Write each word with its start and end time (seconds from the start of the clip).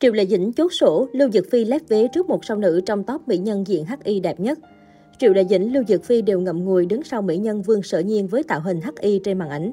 Triệu 0.00 0.12
Lệ 0.12 0.26
Dĩnh 0.26 0.52
chốt 0.52 0.72
sổ, 0.72 1.08
Lưu 1.12 1.30
Dực 1.30 1.46
Phi 1.50 1.64
lép 1.64 1.82
vế 1.88 2.08
trước 2.14 2.28
một 2.28 2.44
sao 2.44 2.56
nữ 2.56 2.80
trong 2.86 3.04
top 3.04 3.28
mỹ 3.28 3.38
nhân 3.38 3.66
diện 3.66 3.84
HI 4.04 4.20
đẹp 4.20 4.40
nhất. 4.40 4.58
Triệu 5.18 5.32
Lệ 5.32 5.44
Dĩnh, 5.44 5.72
Lưu 5.74 5.84
Dực 5.88 6.04
Phi 6.04 6.22
đều 6.22 6.40
ngậm 6.40 6.64
ngùi 6.64 6.86
đứng 6.86 7.02
sau 7.04 7.22
mỹ 7.22 7.36
nhân 7.36 7.62
Vương 7.62 7.82
Sở 7.82 7.98
Nhiên 7.98 8.26
với 8.26 8.42
tạo 8.42 8.60
hình 8.60 8.80
HI 9.02 9.20
trên 9.24 9.38
màn 9.38 9.50
ảnh. 9.50 9.72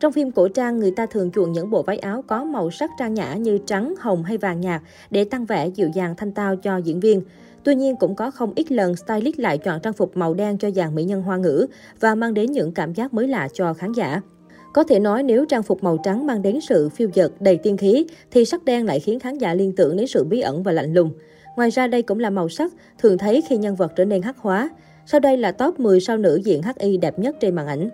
Trong 0.00 0.12
phim 0.12 0.30
cổ 0.30 0.48
trang, 0.48 0.78
người 0.78 0.90
ta 0.90 1.06
thường 1.06 1.30
chuộng 1.30 1.52
những 1.52 1.70
bộ 1.70 1.82
váy 1.82 1.98
áo 1.98 2.24
có 2.26 2.44
màu 2.44 2.70
sắc 2.70 2.90
trang 2.98 3.14
nhã 3.14 3.34
như 3.34 3.58
trắng, 3.66 3.94
hồng 3.98 4.22
hay 4.24 4.38
vàng 4.38 4.60
nhạt 4.60 4.82
để 5.10 5.24
tăng 5.24 5.46
vẻ 5.46 5.68
dịu 5.68 5.88
dàng 5.94 6.14
thanh 6.16 6.32
tao 6.32 6.56
cho 6.56 6.76
diễn 6.76 7.00
viên. 7.00 7.22
Tuy 7.64 7.74
nhiên, 7.74 7.96
cũng 7.96 8.14
có 8.14 8.30
không 8.30 8.52
ít 8.56 8.72
lần 8.72 8.96
stylist 8.96 9.38
lại 9.38 9.58
chọn 9.58 9.80
trang 9.80 9.92
phục 9.92 10.16
màu 10.16 10.34
đen 10.34 10.58
cho 10.58 10.70
dàn 10.70 10.94
mỹ 10.94 11.04
nhân 11.04 11.22
hoa 11.22 11.36
ngữ 11.36 11.66
và 12.00 12.14
mang 12.14 12.34
đến 12.34 12.52
những 12.52 12.72
cảm 12.72 12.94
giác 12.94 13.14
mới 13.14 13.28
lạ 13.28 13.48
cho 13.52 13.74
khán 13.74 13.92
giả. 13.92 14.20
Có 14.74 14.84
thể 14.84 14.98
nói 14.98 15.22
nếu 15.22 15.44
trang 15.44 15.62
phục 15.62 15.84
màu 15.84 15.96
trắng 15.96 16.26
mang 16.26 16.42
đến 16.42 16.60
sự 16.60 16.88
phiêu 16.88 17.08
dật, 17.14 17.32
đầy 17.40 17.56
tiên 17.56 17.76
khí, 17.76 18.06
thì 18.30 18.44
sắc 18.44 18.64
đen 18.64 18.86
lại 18.86 19.00
khiến 19.00 19.20
khán 19.20 19.38
giả 19.38 19.54
liên 19.54 19.72
tưởng 19.76 19.96
đến 19.96 20.06
sự 20.06 20.24
bí 20.24 20.40
ẩn 20.40 20.62
và 20.62 20.72
lạnh 20.72 20.94
lùng. 20.94 21.10
Ngoài 21.56 21.70
ra 21.70 21.86
đây 21.86 22.02
cũng 22.02 22.20
là 22.20 22.30
màu 22.30 22.48
sắc 22.48 22.72
thường 22.98 23.18
thấy 23.18 23.42
khi 23.48 23.56
nhân 23.56 23.74
vật 23.74 23.92
trở 23.96 24.04
nên 24.04 24.22
hắc 24.22 24.38
hóa. 24.38 24.70
Sau 25.06 25.20
đây 25.20 25.36
là 25.36 25.52
top 25.52 25.80
10 25.80 26.00
sao 26.00 26.16
nữ 26.16 26.40
diện 26.44 26.60
HI 26.62 26.96
đẹp 26.96 27.18
nhất 27.18 27.36
trên 27.40 27.54
màn 27.54 27.66
ảnh. 27.66 27.90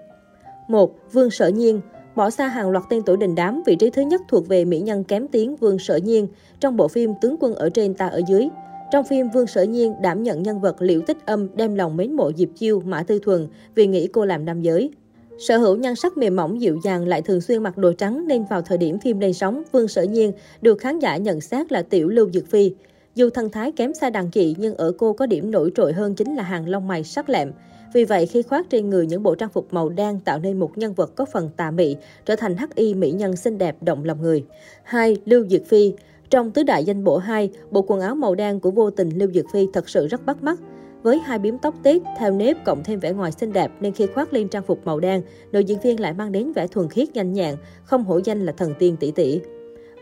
1. 0.69 1.13
Vương 1.13 1.31
Sở 1.31 1.49
Nhiên 1.49 1.81
Bỏ 2.17 2.31
xa 2.31 2.49
hàng 2.49 2.71
loạt 2.71 2.85
tên 2.91 3.03
tuổi 3.03 3.17
đình 3.17 3.35
đám, 3.35 3.63
vị 3.67 3.77
trí 3.77 3.91
thứ 3.91 4.03
nhất 4.03 4.21
thuộc 4.29 4.49
về 4.49 4.65
mỹ 4.65 4.81
nhân 4.81 5.05
kém 5.05 5.29
tiếng 5.29 5.57
Vương 5.57 5.79
Sở 5.79 5.97
Nhiên 5.97 6.29
trong 6.61 6.77
bộ 6.77 6.89
phim 6.89 7.11
Tướng 7.21 7.37
quân 7.41 7.55
ở 7.55 7.71
trên 7.71 7.95
ta 7.95 8.07
ở 8.07 8.21
dưới. 8.29 8.49
Trong 8.93 9.05
phim, 9.05 9.29
Vương 9.29 9.47
Sở 9.47 9.63
Nhiên 9.63 9.95
đảm 10.03 10.23
nhận 10.23 10.43
nhân 10.43 10.61
vật 10.61 10.83
liễu 10.83 11.01
tích 11.01 11.27
âm 11.27 11.57
đem 11.57 11.75
lòng 11.75 11.97
mến 11.97 12.13
mộ 12.13 12.33
Diệp 12.33 12.49
Chiêu, 12.57 12.81
Mã 12.81 13.03
Tư 13.03 13.19
Thuần 13.19 13.49
vì 13.75 13.87
nghĩ 13.87 14.07
cô 14.07 14.25
làm 14.25 14.45
nam 14.45 14.63
giới. 14.63 14.91
Sở 15.41 15.59
hữu 15.59 15.77
nhan 15.77 15.95
sắc 15.97 16.17
mềm 16.17 16.37
mỏng 16.37 16.61
dịu 16.61 16.79
dàng 16.85 17.09
lại 17.09 17.23
thường 17.23 17.41
xuyên 17.41 17.63
mặc 17.63 17.79
đồ 17.79 17.93
trắng 17.93 18.25
nên 18.29 18.45
vào 18.51 18.63
thời 18.63 18.79
điểm 18.79 18.99
phim 18.99 19.21
lên 19.21 19.33
sóng, 19.33 19.63
Vương 19.73 19.89
Sở 19.89 20.03
Nhiên 20.03 20.33
được 20.63 20.79
khán 20.79 20.99
giả 20.99 21.17
nhận 21.17 21.41
xét 21.41 21.73
là 21.73 21.83
tiểu 21.83 22.09
lưu 22.09 22.31
dược 22.31 22.47
phi. 22.51 22.73
Dù 23.15 23.31
thân 23.31 23.51
thái 23.51 23.73
kém 23.73 23.95
xa 23.95 24.11
đàn 24.11 24.31
chị 24.31 24.57
nhưng 24.59 24.75
ở 24.75 24.93
cô 24.99 25.13
có 25.13 25.27
điểm 25.27 25.51
nổi 25.51 25.73
trội 25.75 25.93
hơn 25.93 26.15
chính 26.15 26.35
là 26.35 26.43
hàng 26.43 26.69
lông 26.69 26.89
mày 26.89 27.05
sắc 27.05 27.29
lẹm. 27.29 27.53
Vì 27.95 28.05
vậy, 28.05 28.27
khi 28.27 28.43
khoác 28.43 28.67
trên 28.71 28.91
người 28.91 29.07
những 29.07 29.23
bộ 29.23 29.35
trang 29.35 29.49
phục 29.49 29.75
màu 29.75 29.89
đen 29.89 30.21
tạo 30.25 30.39
nên 30.39 30.59
một 30.59 30.79
nhân 30.79 30.95
vật 30.95 31.13
có 31.17 31.25
phần 31.25 31.51
tà 31.57 31.71
mị, 31.71 31.97
trở 32.27 32.37
thành 32.37 32.57
hắc 32.57 32.75
y 32.75 32.95
mỹ 32.95 33.11
nhân 33.11 33.37
xinh 33.37 33.59
đẹp 33.59 33.77
động 33.83 34.05
lòng 34.05 34.23
người. 34.23 34.45
2. 34.83 35.17
Lưu 35.25 35.47
Dược 35.49 35.67
Phi 35.67 35.93
Trong 36.31 36.51
tứ 36.51 36.63
đại 36.63 36.85
danh 36.85 37.05
bộ 37.05 37.19
2, 37.19 37.51
bộ 37.71 37.83
quần 37.83 38.01
áo 38.01 38.15
màu 38.15 38.35
đen 38.35 38.61
của 38.61 38.71
vô 38.71 38.91
tình 38.91 39.11
Lưu 39.19 39.31
Dược 39.35 39.45
Phi 39.53 39.67
thật 39.73 39.89
sự 39.89 40.07
rất 40.07 40.27
bắt 40.27 40.43
mắt. 40.43 40.59
Với 41.03 41.19
hai 41.19 41.39
biếm 41.39 41.59
tóc 41.59 41.75
tết, 41.83 42.03
theo 42.19 42.33
nếp 42.33 42.65
cộng 42.65 42.85
thêm 42.85 43.01
vẻ 43.01 43.13
ngoài 43.13 43.33
xinh 43.33 43.53
đẹp 43.53 43.71
nên 43.81 43.93
khi 43.93 44.07
khoác 44.07 44.33
lên 44.33 44.49
trang 44.49 44.63
phục 44.63 44.87
màu 44.87 45.01
đen, 45.01 45.23
nữ 45.53 45.61
diễn 45.61 45.81
viên 45.81 46.01
lại 46.01 46.13
mang 46.13 46.33
đến 46.33 46.53
vẻ 46.53 46.67
thuần 46.67 46.89
khiết 46.89 47.15
nhanh 47.15 47.33
nhẹn, 47.33 47.57
không 47.85 48.05
hổ 48.05 48.21
danh 48.25 48.47
là 48.47 48.53
thần 48.53 48.75
tiên 48.79 48.97
tỷ 49.01 49.11
tỷ. 49.11 49.41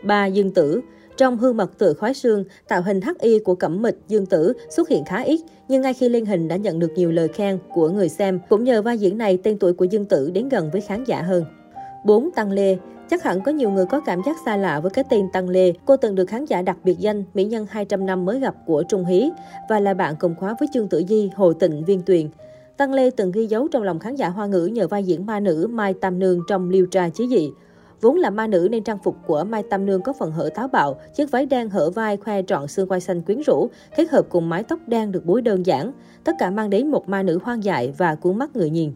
3. 0.03 0.25
Dương 0.25 0.51
Tử 0.51 0.81
trong 1.17 1.37
hương 1.37 1.57
mật 1.57 1.77
tự 1.77 1.93
khói 1.93 2.13
xương, 2.13 2.43
tạo 2.67 2.81
hình 2.81 2.99
HI 3.21 3.39
của 3.39 3.55
cẩm 3.55 3.81
mịch 3.81 3.97
Dương 4.07 4.25
Tử 4.25 4.53
xuất 4.69 4.89
hiện 4.89 5.05
khá 5.05 5.21
ít, 5.21 5.41
nhưng 5.67 5.81
ngay 5.81 5.93
khi 5.93 6.09
lên 6.09 6.25
hình 6.25 6.47
đã 6.47 6.55
nhận 6.55 6.79
được 6.79 6.91
nhiều 6.95 7.11
lời 7.11 7.27
khen 7.27 7.59
của 7.73 7.89
người 7.89 8.09
xem. 8.09 8.39
Cũng 8.49 8.63
nhờ 8.63 8.81
vai 8.81 8.97
diễn 8.97 9.17
này, 9.17 9.37
tên 9.43 9.59
tuổi 9.59 9.73
của 9.73 9.85
Dương 9.85 10.05
Tử 10.05 10.31
đến 10.33 10.49
gần 10.49 10.69
với 10.71 10.81
khán 10.81 11.03
giả 11.03 11.21
hơn. 11.21 11.45
4. 12.05 12.31
Tăng 12.31 12.51
Lê 12.51 12.77
Chắc 13.09 13.23
hẳn 13.23 13.41
có 13.41 13.51
nhiều 13.51 13.71
người 13.71 13.85
có 13.85 13.99
cảm 13.99 14.21
giác 14.25 14.37
xa 14.45 14.57
lạ 14.57 14.79
với 14.79 14.91
cái 14.91 15.03
tên 15.09 15.29
Tăng 15.33 15.49
Lê. 15.49 15.73
Cô 15.85 15.97
từng 15.97 16.15
được 16.15 16.25
khán 16.25 16.45
giả 16.45 16.61
đặc 16.61 16.77
biệt 16.83 16.95
danh 16.99 17.23
Mỹ 17.33 17.43
nhân 17.43 17.65
200 17.69 18.05
năm 18.05 18.25
mới 18.25 18.39
gặp 18.39 18.55
của 18.65 18.83
Trung 18.89 19.05
Hí 19.05 19.29
và 19.69 19.79
là 19.79 19.93
bạn 19.93 20.15
cùng 20.19 20.35
khóa 20.35 20.55
với 20.59 20.69
Trương 20.73 20.87
Tử 20.87 21.03
Di, 21.07 21.31
Hồ 21.35 21.53
Tịnh, 21.53 21.85
Viên 21.85 22.01
Tuyền. 22.01 22.29
Tăng 22.77 22.93
Lê 22.93 23.09
từng 23.09 23.31
ghi 23.31 23.45
dấu 23.45 23.67
trong 23.67 23.83
lòng 23.83 23.99
khán 23.99 24.15
giả 24.15 24.29
hoa 24.29 24.45
ngữ 24.45 24.65
nhờ 24.65 24.87
vai 24.87 25.03
diễn 25.03 25.25
ma 25.25 25.39
nữ 25.39 25.67
Mai 25.71 25.93
Tam 25.93 26.19
Nương 26.19 26.39
trong 26.47 26.69
Liêu 26.69 26.85
trà 26.91 27.09
Chí 27.09 27.27
Dị. 27.27 27.51
Vốn 28.01 28.15
là 28.15 28.29
ma 28.29 28.47
nữ 28.47 28.67
nên 28.71 28.83
trang 28.83 28.97
phục 29.03 29.15
của 29.27 29.43
Mai 29.43 29.63
Tam 29.69 29.85
Nương 29.85 30.01
có 30.01 30.13
phần 30.13 30.31
hở 30.31 30.49
táo 30.55 30.67
bạo, 30.67 30.99
chiếc 31.15 31.31
váy 31.31 31.45
đen 31.45 31.69
hở 31.69 31.89
vai 31.89 32.17
khoe 32.17 32.41
trọn 32.41 32.67
xương 32.67 32.87
quai 32.87 32.99
xanh 32.99 33.21
quyến 33.21 33.41
rũ, 33.41 33.69
kết 33.95 34.09
hợp 34.09 34.25
cùng 34.29 34.49
mái 34.49 34.63
tóc 34.63 34.79
đen 34.87 35.11
được 35.11 35.25
búi 35.25 35.41
đơn 35.41 35.65
giản. 35.65 35.91
Tất 36.23 36.33
cả 36.39 36.49
mang 36.49 36.69
đến 36.69 36.91
một 36.91 37.09
ma 37.09 37.23
nữ 37.23 37.39
hoang 37.43 37.63
dại 37.63 37.93
và 37.97 38.15
cuốn 38.15 38.37
mắt 38.37 38.55
người 38.55 38.69
nhìn. 38.69 38.93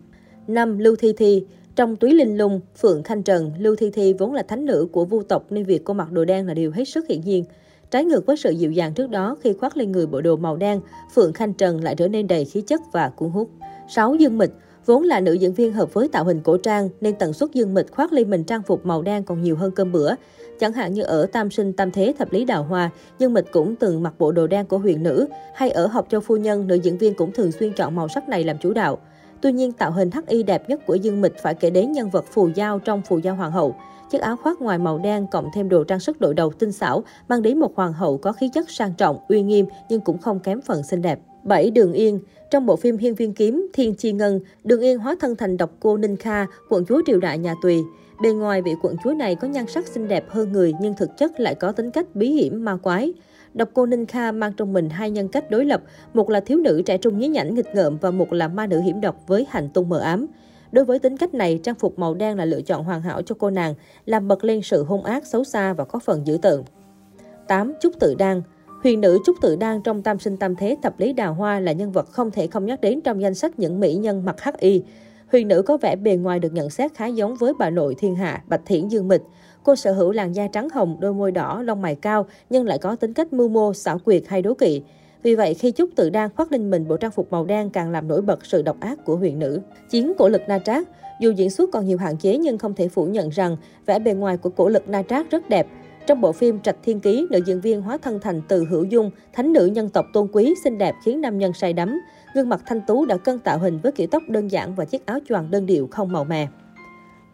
5. 0.47 0.77
Lưu 0.77 0.95
Thi 0.95 1.13
Thi 1.17 1.45
trong 1.75 1.95
túi 1.95 2.13
linh 2.13 2.37
lung, 2.37 2.61
Phượng 2.81 3.03
Khanh 3.03 3.23
Trần, 3.23 3.51
Lưu 3.59 3.75
Thi 3.75 3.89
Thi 3.89 4.13
vốn 4.13 4.33
là 4.33 4.43
thánh 4.43 4.65
nữ 4.65 4.87
của 4.91 5.05
vu 5.05 5.23
tộc 5.23 5.45
nên 5.49 5.65
việc 5.65 5.83
cô 5.83 5.93
mặc 5.93 6.11
đồ 6.11 6.25
đen 6.25 6.47
là 6.47 6.53
điều 6.53 6.71
hết 6.71 6.85
sức 6.85 7.07
hiển 7.09 7.21
nhiên. 7.21 7.45
Trái 7.91 8.05
ngược 8.05 8.25
với 8.25 8.37
sự 8.37 8.51
dịu 8.51 8.71
dàng 8.71 8.93
trước 8.93 9.09
đó, 9.09 9.37
khi 9.41 9.53
khoác 9.53 9.77
lên 9.77 9.91
người 9.91 10.05
bộ 10.05 10.21
đồ 10.21 10.35
màu 10.35 10.57
đen, 10.57 10.81
Phượng 11.15 11.33
Khanh 11.33 11.53
Trần 11.53 11.83
lại 11.83 11.95
trở 11.95 12.07
nên 12.07 12.27
đầy 12.27 12.45
khí 12.45 12.61
chất 12.61 12.81
và 12.91 13.09
cuốn 13.09 13.29
hút. 13.29 13.49
6. 13.89 14.15
Dương 14.15 14.37
Mịch 14.37 14.51
Vốn 14.85 15.03
là 15.03 15.19
nữ 15.19 15.33
diễn 15.33 15.53
viên 15.53 15.73
hợp 15.73 15.93
với 15.93 16.07
tạo 16.07 16.23
hình 16.23 16.39
cổ 16.43 16.57
trang 16.57 16.89
nên 17.01 17.15
tần 17.15 17.33
suất 17.33 17.51
dương 17.53 17.73
mịch 17.73 17.91
khoác 17.91 18.13
lên 18.13 18.29
mình 18.29 18.43
trang 18.43 18.61
phục 18.63 18.85
màu 18.85 19.01
đen 19.01 19.23
còn 19.23 19.41
nhiều 19.41 19.55
hơn 19.55 19.71
cơm 19.71 19.91
bữa. 19.91 20.15
Chẳng 20.59 20.73
hạn 20.73 20.93
như 20.93 21.03
ở 21.03 21.25
Tam 21.25 21.51
Sinh 21.51 21.73
Tam 21.73 21.91
Thế 21.91 22.13
Thập 22.17 22.33
Lý 22.33 22.45
Đào 22.45 22.63
Hoa, 22.63 22.89
Dương 23.19 23.33
Mịch 23.33 23.51
cũng 23.51 23.75
từng 23.75 24.03
mặc 24.03 24.13
bộ 24.19 24.31
đồ 24.31 24.47
đen 24.47 24.65
của 24.65 24.77
huyền 24.77 25.03
nữ, 25.03 25.27
hay 25.53 25.69
ở 25.71 25.87
Học 25.87 26.07
Châu 26.09 26.21
Phu 26.21 26.37
Nhân, 26.37 26.67
nữ 26.67 26.75
diễn 26.75 26.97
viên 26.97 27.13
cũng 27.13 27.31
thường 27.31 27.51
xuyên 27.51 27.73
chọn 27.73 27.95
màu 27.95 28.07
sắc 28.07 28.29
này 28.29 28.43
làm 28.43 28.57
chủ 28.57 28.73
đạo. 28.73 28.99
Tuy 29.43 29.51
nhiên, 29.51 29.71
tạo 29.71 29.91
hình 29.91 30.11
hắc 30.11 30.27
y 30.27 30.43
đẹp 30.43 30.69
nhất 30.69 30.81
của 30.87 30.95
Dương 30.95 31.21
Mịch 31.21 31.37
phải 31.43 31.55
kể 31.55 31.69
đến 31.69 31.91
nhân 31.91 32.09
vật 32.09 32.25
phù 32.31 32.49
giao 32.55 32.79
trong 32.79 33.01
phù 33.01 33.17
giao 33.17 33.35
hoàng 33.35 33.51
hậu. 33.51 33.75
Chiếc 34.11 34.21
áo 34.21 34.35
khoác 34.35 34.61
ngoài 34.61 34.77
màu 34.77 34.97
đen 34.97 35.27
cộng 35.31 35.49
thêm 35.53 35.69
đồ 35.69 35.83
trang 35.83 35.99
sức 35.99 36.21
đội 36.21 36.33
đầu 36.33 36.51
tinh 36.51 36.71
xảo 36.71 37.03
mang 37.27 37.41
đến 37.41 37.59
một 37.59 37.75
hoàng 37.75 37.93
hậu 37.93 38.17
có 38.17 38.31
khí 38.31 38.49
chất 38.53 38.69
sang 38.69 38.93
trọng, 38.97 39.17
uy 39.27 39.41
nghiêm 39.41 39.65
nhưng 39.89 40.01
cũng 40.01 40.17
không 40.17 40.39
kém 40.39 40.61
phần 40.61 40.83
xinh 40.83 41.01
đẹp. 41.01 41.19
7. 41.43 41.71
Đường 41.71 41.93
Yên 41.93 42.19
Trong 42.51 42.65
bộ 42.65 42.75
phim 42.75 42.97
Hiên 42.97 43.15
Viên 43.15 43.33
Kiếm, 43.33 43.67
Thiên 43.73 43.95
Chi 43.95 44.11
Ngân, 44.11 44.39
Đường 44.63 44.81
Yên 44.81 44.99
hóa 44.99 45.15
thân 45.19 45.35
thành 45.35 45.57
độc 45.57 45.71
cô 45.79 45.97
Ninh 45.97 46.17
Kha, 46.17 46.45
quận 46.69 46.85
chúa 46.85 47.01
triều 47.05 47.19
đại 47.19 47.37
nhà 47.37 47.55
Tùy. 47.61 47.83
Bề 48.21 48.29
ngoài 48.29 48.61
vị 48.61 48.71
quận 48.81 48.95
chúa 49.03 49.13
này 49.13 49.35
có 49.35 49.47
nhan 49.47 49.67
sắc 49.67 49.87
xinh 49.87 50.07
đẹp 50.07 50.25
hơn 50.29 50.51
người 50.51 50.73
nhưng 50.81 50.93
thực 50.93 51.17
chất 51.17 51.39
lại 51.39 51.55
có 51.55 51.71
tính 51.71 51.91
cách 51.91 52.15
bí 52.15 52.29
hiểm 52.29 52.65
ma 52.65 52.77
quái. 52.77 53.13
Độc 53.53 53.69
cô 53.73 53.85
Ninh 53.85 54.05
Kha 54.05 54.31
mang 54.31 54.53
trong 54.53 54.73
mình 54.73 54.89
hai 54.89 55.11
nhân 55.11 55.27
cách 55.27 55.51
đối 55.51 55.65
lập, 55.65 55.81
một 56.13 56.29
là 56.29 56.39
thiếu 56.39 56.57
nữ 56.57 56.81
trẻ 56.85 56.97
trung 56.97 57.19
nhí 57.19 57.27
nhảnh 57.27 57.55
nghịch 57.55 57.75
ngợm 57.75 57.97
và 57.97 58.11
một 58.11 58.33
là 58.33 58.47
ma 58.47 58.67
nữ 58.67 58.79
hiểm 58.79 59.01
độc 59.01 59.15
với 59.27 59.47
hành 59.49 59.69
tung 59.69 59.89
mờ 59.89 59.99
ám. 59.99 60.27
Đối 60.71 60.85
với 60.85 60.99
tính 60.99 61.17
cách 61.17 61.33
này, 61.33 61.59
trang 61.63 61.75
phục 61.75 61.99
màu 61.99 62.13
đen 62.13 62.37
là 62.37 62.45
lựa 62.45 62.61
chọn 62.61 62.83
hoàn 62.83 63.01
hảo 63.01 63.21
cho 63.21 63.35
cô 63.39 63.49
nàng, 63.49 63.73
làm 64.05 64.27
bật 64.27 64.43
lên 64.43 64.61
sự 64.61 64.83
hung 64.83 65.03
ác, 65.03 65.25
xấu 65.25 65.43
xa 65.43 65.73
và 65.73 65.85
có 65.85 65.99
phần 65.99 66.27
dữ 66.27 66.37
tợn. 66.41 66.61
8. 67.47 67.73
Trúc 67.79 67.99
Tự 67.99 68.15
Đan 68.15 68.41
Huyền 68.83 69.01
nữ 69.01 69.19
Trúc 69.25 69.35
Tự 69.41 69.55
Đan 69.55 69.81
trong 69.81 70.03
Tam 70.03 70.19
sinh 70.19 70.37
tam 70.37 70.55
thế 70.55 70.77
thập 70.83 70.99
lý 70.99 71.13
đào 71.13 71.33
hoa 71.33 71.59
là 71.59 71.71
nhân 71.71 71.91
vật 71.91 72.07
không 72.11 72.31
thể 72.31 72.47
không 72.47 72.65
nhắc 72.65 72.81
đến 72.81 73.01
trong 73.01 73.21
danh 73.21 73.35
sách 73.35 73.59
những 73.59 73.79
mỹ 73.79 73.95
nhân 73.95 74.25
mặc 74.25 74.41
hắc 74.41 74.59
y. 74.59 74.83
Huyền 75.31 75.47
nữ 75.47 75.61
có 75.61 75.77
vẻ 75.77 75.95
bề 75.95 76.15
ngoài 76.15 76.39
được 76.39 76.53
nhận 76.53 76.69
xét 76.69 76.93
khá 76.93 77.05
giống 77.05 77.35
với 77.35 77.53
bà 77.59 77.69
nội 77.69 77.95
thiên 77.97 78.15
hạ 78.15 78.43
Bạch 78.47 78.61
Thiển 78.65 78.87
Dương 78.87 79.07
Mịch. 79.07 79.21
Cô 79.63 79.75
sở 79.75 79.91
hữu 79.91 80.11
làn 80.11 80.35
da 80.35 80.47
trắng 80.47 80.69
hồng, 80.69 80.97
đôi 80.99 81.13
môi 81.13 81.31
đỏ, 81.31 81.61
lông 81.61 81.81
mày 81.81 81.95
cao 81.95 82.25
nhưng 82.49 82.65
lại 82.65 82.77
có 82.77 82.95
tính 82.95 83.13
cách 83.13 83.33
mưu 83.33 83.47
mô, 83.47 83.73
xảo 83.73 83.99
quyệt 83.99 84.23
hay 84.27 84.41
đố 84.41 84.53
kỵ. 84.53 84.81
Vì 85.23 85.35
vậy, 85.35 85.53
khi 85.53 85.71
Trúc 85.71 85.89
Tự 85.95 86.09
Đan 86.09 86.29
khoác 86.35 86.51
lên 86.51 86.69
mình 86.69 86.87
bộ 86.87 86.97
trang 86.97 87.11
phục 87.11 87.31
màu 87.31 87.45
đen 87.45 87.69
càng 87.69 87.91
làm 87.91 88.07
nổi 88.07 88.21
bật 88.21 88.45
sự 88.45 88.61
độc 88.61 88.79
ác 88.79 89.05
của 89.05 89.15
huyền 89.15 89.39
nữ. 89.39 89.61
Chiến 89.89 90.13
cổ 90.17 90.29
lực 90.29 90.41
Na 90.47 90.59
Trác 90.59 90.87
Dù 91.19 91.31
diễn 91.31 91.49
xuất 91.49 91.69
còn 91.71 91.85
nhiều 91.85 91.97
hạn 91.97 92.17
chế 92.17 92.37
nhưng 92.37 92.57
không 92.57 92.73
thể 92.73 92.87
phủ 92.87 93.05
nhận 93.05 93.29
rằng 93.29 93.57
vẻ 93.85 93.99
bề 93.99 94.13
ngoài 94.13 94.37
của 94.37 94.49
cổ 94.49 94.69
lực 94.69 94.89
Na 94.89 95.03
Trác 95.09 95.31
rất 95.31 95.49
đẹp. 95.49 95.67
Trong 96.07 96.21
bộ 96.21 96.31
phim 96.31 96.59
Trạch 96.59 96.75
Thiên 96.83 96.99
Ký, 96.99 97.27
nữ 97.29 97.39
diễn 97.45 97.61
viên 97.61 97.81
hóa 97.81 97.97
thân 97.97 98.19
thành 98.19 98.41
Từ 98.47 98.65
Hữu 98.65 98.83
Dung, 98.83 99.11
thánh 99.33 99.53
nữ 99.53 99.65
nhân 99.65 99.89
tộc 99.89 100.05
tôn 100.13 100.27
quý, 100.33 100.53
xinh 100.63 100.77
đẹp 100.77 100.95
khiến 101.05 101.21
nam 101.21 101.37
nhân 101.37 101.53
say 101.53 101.73
đắm. 101.73 102.01
Gương 102.35 102.49
mặt 102.49 102.61
thanh 102.65 102.81
tú 102.87 103.05
đã 103.05 103.17
cân 103.17 103.39
tạo 103.39 103.59
hình 103.59 103.79
với 103.83 103.91
kiểu 103.91 104.07
tóc 104.07 104.23
đơn 104.27 104.51
giản 104.51 104.75
và 104.75 104.85
chiếc 104.85 105.05
áo 105.05 105.19
choàng 105.29 105.51
đơn 105.51 105.65
điệu 105.65 105.87
không 105.91 106.11
màu 106.11 106.23
mè. 106.23 106.47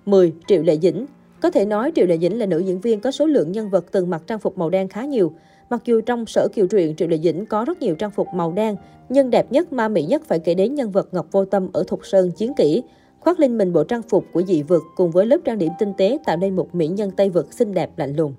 10. 0.05 0.33
Triệu 0.47 0.63
Lệ 0.63 0.77
Dĩnh 0.77 1.05
có 1.41 1.49
thể 1.51 1.65
nói 1.65 1.91
Triệu 1.95 2.05
Lệ 2.05 2.17
Dĩnh 2.17 2.39
là 2.39 2.45
nữ 2.45 2.59
diễn 2.59 2.79
viên 2.79 2.99
có 2.99 3.11
số 3.11 3.25
lượng 3.25 3.51
nhân 3.51 3.69
vật 3.69 3.85
từng 3.91 4.09
mặc 4.09 4.21
trang 4.27 4.39
phục 4.39 4.57
màu 4.57 4.69
đen 4.69 4.87
khá 4.87 5.05
nhiều. 5.05 5.33
Mặc 5.69 5.81
dù 5.85 6.01
trong 6.01 6.25
sở 6.25 6.47
kiều 6.53 6.67
truyện 6.67 6.95
Triệu 6.95 7.07
Lệ 7.07 7.17
Dĩnh 7.17 7.45
có 7.45 7.65
rất 7.65 7.81
nhiều 7.81 7.95
trang 7.95 8.11
phục 8.11 8.27
màu 8.33 8.51
đen, 8.51 8.75
nhưng 9.09 9.29
đẹp 9.29 9.51
nhất, 9.51 9.73
ma 9.73 9.87
mỹ 9.87 10.03
nhất 10.03 10.21
phải 10.25 10.39
kể 10.39 10.53
đến 10.53 10.75
nhân 10.75 10.91
vật 10.91 11.13
Ngọc 11.13 11.27
Vô 11.31 11.45
Tâm 11.45 11.69
ở 11.73 11.83
Thục 11.87 12.05
Sơn 12.05 12.31
Chiến 12.31 12.53
Kỷ. 12.53 12.83
Khoác 13.19 13.39
lên 13.39 13.57
mình 13.57 13.73
bộ 13.73 13.83
trang 13.83 14.01
phục 14.01 14.25
của 14.33 14.41
dị 14.41 14.63
vực 14.63 14.83
cùng 14.95 15.11
với 15.11 15.25
lớp 15.25 15.37
trang 15.45 15.57
điểm 15.57 15.71
tinh 15.79 15.93
tế 15.97 16.17
tạo 16.25 16.37
nên 16.37 16.55
một 16.55 16.75
mỹ 16.75 16.87
nhân 16.87 17.11
Tây 17.11 17.29
vực 17.29 17.53
xinh 17.53 17.73
đẹp 17.73 17.89
lạnh 17.97 18.15
lùng. 18.15 18.33